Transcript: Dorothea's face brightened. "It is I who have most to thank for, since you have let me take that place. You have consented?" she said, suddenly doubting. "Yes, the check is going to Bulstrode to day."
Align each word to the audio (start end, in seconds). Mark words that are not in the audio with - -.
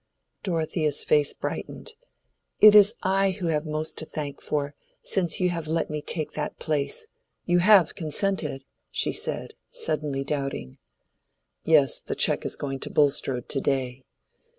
Dorothea's 0.41 1.03
face 1.03 1.31
brightened. 1.31 1.93
"It 2.59 2.73
is 2.73 2.95
I 3.03 3.37
who 3.39 3.45
have 3.49 3.67
most 3.67 3.99
to 3.99 4.05
thank 4.07 4.41
for, 4.41 4.73
since 5.03 5.39
you 5.39 5.49
have 5.49 5.67
let 5.67 5.91
me 5.91 6.01
take 6.01 6.31
that 6.31 6.57
place. 6.57 7.05
You 7.45 7.59
have 7.59 7.93
consented?" 7.93 8.65
she 8.89 9.13
said, 9.13 9.53
suddenly 9.69 10.23
doubting. 10.23 10.79
"Yes, 11.65 11.99
the 12.01 12.15
check 12.15 12.47
is 12.47 12.55
going 12.55 12.79
to 12.79 12.89
Bulstrode 12.89 13.47
to 13.49 13.61
day." 13.61 14.03